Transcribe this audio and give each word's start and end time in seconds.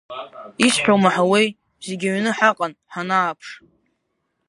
Исҳәо 0.65 0.93
умаҳауеи, 0.95 1.47
зегь 1.85 2.05
аҩны 2.09 2.31
ҳаҟан, 2.37 2.71
ҳанааԥш! 2.93 3.47